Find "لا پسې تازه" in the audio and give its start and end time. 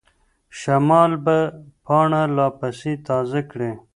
2.35-3.41